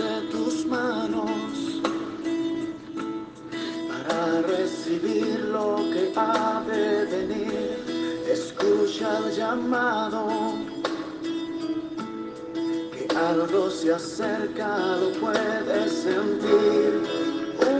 [0.00, 1.30] de tus manos
[3.88, 8.24] para recibir lo que ha de venir.
[8.26, 10.22] Escucha el llamado
[12.92, 16.90] que algo se acerca, lo puedes sentir.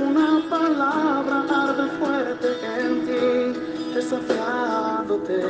[0.02, 2.48] Una palabra arde fuerte
[2.80, 3.60] en ti,
[3.94, 5.40] desafiándote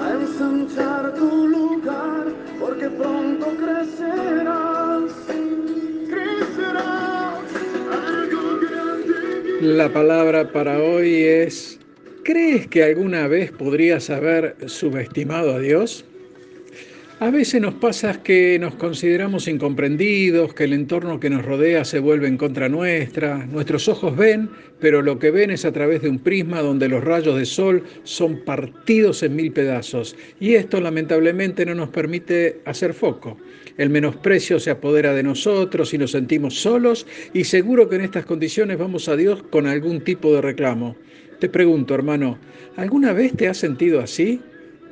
[0.00, 1.67] a ensanchar tu lugar,
[2.58, 5.12] porque pronto crecerás,
[6.08, 7.40] crecerás.
[7.90, 9.60] Algo grande.
[9.60, 11.78] La palabra para hoy es,
[12.24, 16.04] ¿crees que alguna vez podrías haber subestimado a Dios?
[17.20, 21.98] A veces nos pasa que nos consideramos incomprendidos, que el entorno que nos rodea se
[21.98, 23.44] vuelve en contra nuestra.
[23.44, 27.02] Nuestros ojos ven, pero lo que ven es a través de un prisma donde los
[27.02, 30.14] rayos de sol son partidos en mil pedazos.
[30.38, 33.36] Y esto lamentablemente no nos permite hacer foco.
[33.78, 38.26] El menosprecio se apodera de nosotros y nos sentimos solos y seguro que en estas
[38.26, 40.94] condiciones vamos a Dios con algún tipo de reclamo.
[41.40, 42.38] Te pregunto, hermano,
[42.76, 44.40] ¿alguna vez te has sentido así?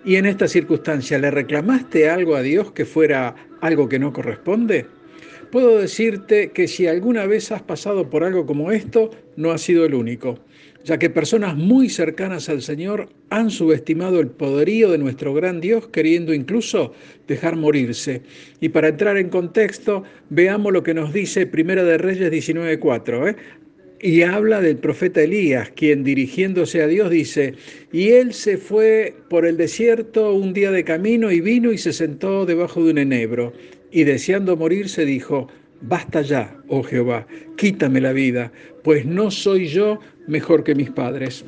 [0.06, 4.86] Y en esta circunstancia le reclamaste algo a Dios que fuera algo que no corresponde?
[5.50, 9.84] Puedo decirte que si alguna vez has pasado por algo como esto, no has sido
[9.84, 10.38] el único,
[10.84, 15.88] ya que personas muy cercanas al Señor han subestimado el poderío de nuestro gran Dios,
[15.88, 16.92] queriendo incluso
[17.26, 18.22] dejar morirse.
[18.60, 23.30] Y para entrar en contexto, veamos lo que nos dice Primera de Reyes 19.4.
[23.30, 23.36] ¿eh?
[24.00, 27.54] Y habla del profeta Elías, quien dirigiéndose a Dios dice,
[27.92, 31.92] y él se fue por el desierto un día de camino y vino y se
[31.92, 33.52] sentó debajo de un enebro,
[33.90, 35.48] y deseando morirse dijo,
[35.80, 38.52] basta ya, oh Jehová, quítame la vida,
[38.82, 41.44] pues no soy yo mejor que mis padres.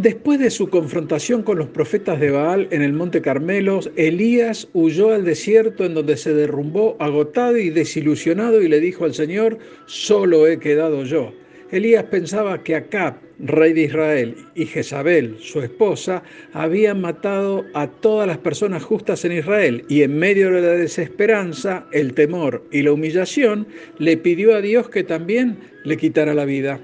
[0.00, 5.12] Después de su confrontación con los profetas de Baal en el monte Carmelo, Elías huyó
[5.12, 10.46] al desierto en donde se derrumbó agotado y desilusionado y le dijo al Señor, solo
[10.46, 11.34] he quedado yo.
[11.70, 16.22] Elías pensaba que Acab, rey de Israel, y Jezabel, su esposa,
[16.54, 21.86] habían matado a todas las personas justas en Israel y en medio de la desesperanza,
[21.92, 23.66] el temor y la humillación,
[23.98, 26.80] le pidió a Dios que también le quitara la vida.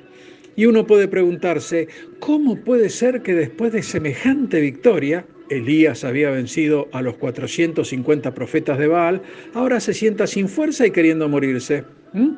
[0.57, 1.87] Y uno puede preguntarse,
[2.19, 8.79] ¿cómo puede ser que después de semejante victoria, Elías había vencido a los 450 profetas
[8.79, 9.23] de Baal,
[9.53, 11.85] ahora se sienta sin fuerza y queriendo morirse?
[12.15, 12.31] ¿Mm?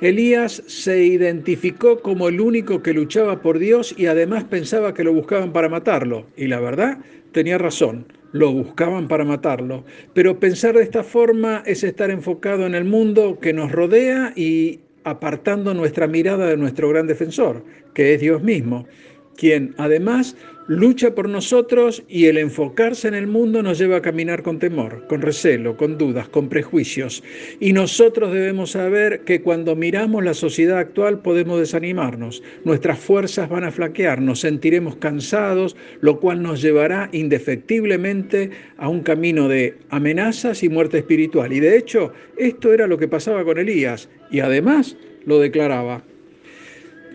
[0.00, 5.12] Elías se identificó como el único que luchaba por Dios y además pensaba que lo
[5.12, 6.26] buscaban para matarlo.
[6.36, 6.98] Y la verdad,
[7.32, 9.84] tenía razón, lo buscaban para matarlo.
[10.12, 14.80] Pero pensar de esta forma es estar enfocado en el mundo que nos rodea y
[15.06, 17.62] apartando nuestra mirada de nuestro gran defensor,
[17.94, 18.86] que es Dios mismo,
[19.36, 20.36] quien además
[20.68, 25.06] lucha por nosotros y el enfocarse en el mundo nos lleva a caminar con temor,
[25.06, 27.22] con recelo, con dudas, con prejuicios.
[27.60, 33.64] Y nosotros debemos saber que cuando miramos la sociedad actual podemos desanimarnos, nuestras fuerzas van
[33.64, 40.62] a flaquear, nos sentiremos cansados, lo cual nos llevará indefectiblemente a un camino de amenazas
[40.62, 41.52] y muerte espiritual.
[41.52, 46.02] Y de hecho, esto era lo que pasaba con Elías y además lo declaraba.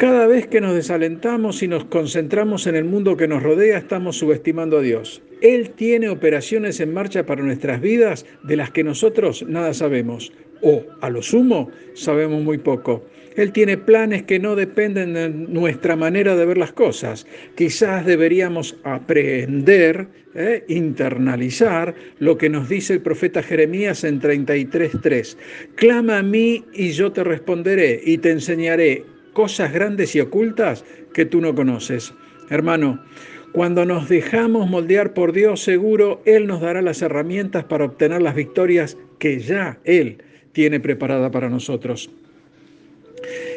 [0.01, 4.17] Cada vez que nos desalentamos y nos concentramos en el mundo que nos rodea, estamos
[4.17, 5.21] subestimando a Dios.
[5.41, 10.83] Él tiene operaciones en marcha para nuestras vidas de las que nosotros nada sabemos, o
[11.01, 13.05] a lo sumo sabemos muy poco.
[13.35, 17.27] Él tiene planes que no dependen de nuestra manera de ver las cosas.
[17.55, 25.37] Quizás deberíamos aprender, eh, internalizar lo que nos dice el profeta Jeremías en 33.3.
[25.75, 30.83] Clama a mí y yo te responderé y te enseñaré cosas grandes y ocultas
[31.13, 32.13] que tú no conoces.
[32.49, 33.03] Hermano,
[33.51, 38.35] cuando nos dejamos moldear por Dios, seguro Él nos dará las herramientas para obtener las
[38.35, 42.09] victorias que ya Él tiene preparada para nosotros.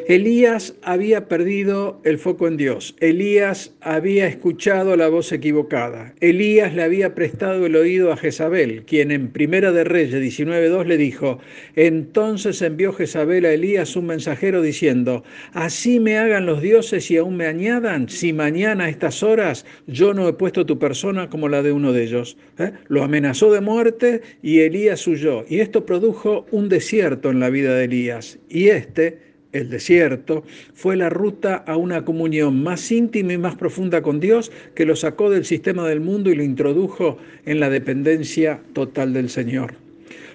[0.06, 2.94] Elías había perdido el foco en Dios.
[3.00, 6.14] Elías había escuchado la voz equivocada.
[6.20, 10.98] Elías le había prestado el oído a Jezabel, quien en Primera de Reyes 19.2 le
[10.98, 11.38] dijo,
[11.74, 15.24] entonces envió Jezabel a Elías un mensajero diciendo,
[15.54, 20.12] así me hagan los dioses y aún me añadan, si mañana a estas horas yo
[20.12, 22.36] no he puesto tu persona como la de uno de ellos.
[22.58, 22.72] ¿Eh?
[22.88, 25.46] Lo amenazó de muerte y Elías huyó.
[25.48, 28.38] Y esto produjo un desierto en la vida de Elías.
[28.50, 34.02] Y este el desierto, fue la ruta a una comunión más íntima y más profunda
[34.02, 37.16] con Dios que lo sacó del sistema del mundo y lo introdujo
[37.46, 39.74] en la dependencia total del Señor.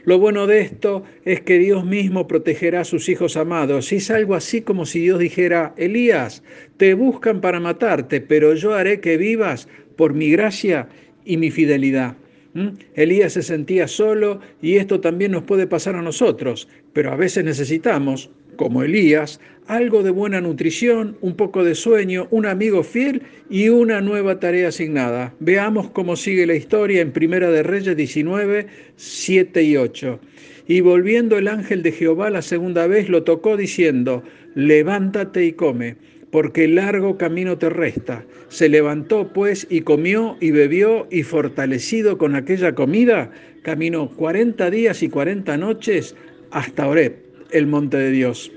[0.06, 3.92] Lo bueno de esto es que Dios mismo protegerá a sus hijos amados.
[3.92, 6.42] Es algo así como si Dios dijera, Elías,
[6.77, 9.68] te buscan para matarte, pero yo haré que vivas
[9.98, 10.88] por mi gracia
[11.25, 12.16] y mi fidelidad.
[12.54, 12.69] ¿Mm?
[12.95, 17.44] Elías se sentía solo y esto también nos puede pasar a nosotros, pero a veces
[17.44, 23.69] necesitamos, como Elías, algo de buena nutrición, un poco de sueño, un amigo fiel y
[23.69, 25.33] una nueva tarea asignada.
[25.39, 28.67] Veamos cómo sigue la historia en Primera de Reyes 19,
[28.97, 30.19] 7 y 8.
[30.67, 34.23] Y volviendo el ángel de Jehová la segunda vez lo tocó diciendo,
[34.56, 35.95] levántate y come
[36.29, 38.25] porque largo camino te resta.
[38.50, 43.31] Se levantó pues y comió y bebió y fortalecido con aquella comida,
[43.63, 46.13] caminó cuarenta días y cuarenta noches
[46.51, 48.51] hasta Oreb, el monte de Dios.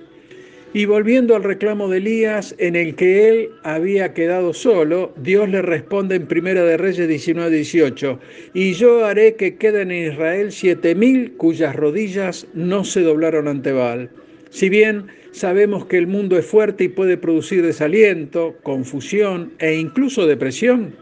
[0.74, 5.60] Y volviendo al reclamo de Elías, en el que él había quedado solo, Dios le
[5.60, 8.18] responde en Primera de Reyes 19, 18,
[8.54, 13.72] y yo haré que queden en Israel siete mil cuyas rodillas no se doblaron ante
[13.72, 14.08] Baal.
[14.48, 20.26] Si bien sabemos que el mundo es fuerte y puede producir desaliento, confusión e incluso
[20.26, 20.94] depresión,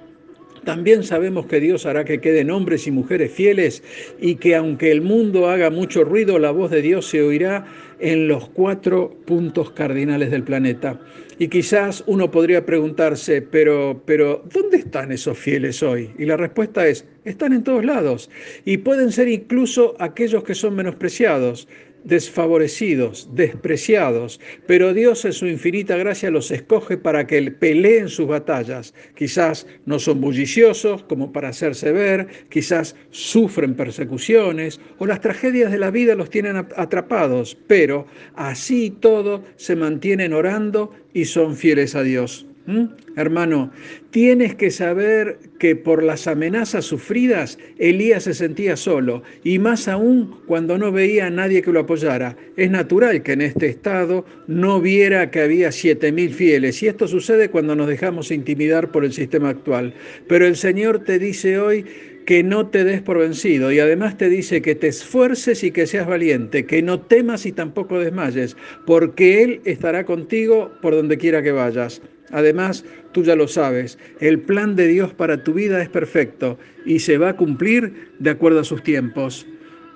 [0.65, 3.83] también sabemos que Dios hará que queden hombres y mujeres fieles
[4.21, 7.67] y que aunque el mundo haga mucho ruido, la voz de Dios se oirá
[8.01, 11.01] en los cuatro puntos cardinales del planeta.
[11.39, 16.11] Y quizás uno podría preguntarse, pero, pero ¿dónde están esos fieles hoy?
[16.19, 18.31] Y la respuesta es, están en todos lados.
[18.65, 21.67] Y pueden ser incluso aquellos que son menospreciados
[22.05, 28.95] desfavorecidos, despreciados, pero Dios en su infinita gracia los escoge para que peleen sus batallas.
[29.15, 35.79] Quizás no son bulliciosos como para hacerse ver, quizás sufren persecuciones o las tragedias de
[35.79, 37.90] la vida los tienen atrapados, pero
[38.35, 42.47] así y todo se mantienen orando y son fieles a Dios.
[42.71, 42.87] ¿Mm?
[43.17, 43.73] Hermano,
[44.13, 50.37] tienes que saber que por las amenazas sufridas Elías se sentía solo y más aún
[50.47, 52.37] cuando no veía a nadie que lo apoyara.
[52.57, 57.09] Es natural que en este estado no viera que había siete mil fieles y esto
[57.09, 59.93] sucede cuando nos dejamos intimidar por el sistema actual.
[60.29, 61.85] Pero el Señor te dice hoy
[62.25, 65.89] que no te des por vencido y además te dice que te esfuerces y que
[65.89, 68.57] seas valiente, que no temas y tampoco desmayes,
[68.87, 72.01] porque Él estará contigo por donde quiera que vayas.
[72.33, 77.01] Además, tú ya lo sabes, el plan de Dios para tu vida es perfecto y
[77.01, 79.47] se va a cumplir de acuerdo a sus tiempos.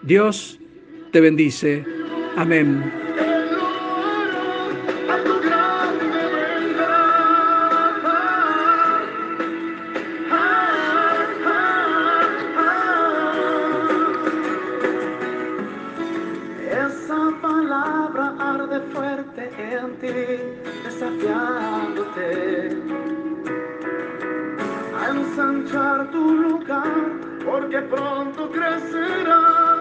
[0.03, 0.59] Dios
[1.13, 1.85] te bendice.
[2.37, 2.83] Amén.
[16.75, 20.09] Esa palabra arde fuerte en ti,
[20.83, 22.29] desafiándote
[24.99, 26.93] a ensanchar tu lugar,
[27.45, 29.74] porque pronto crecerá.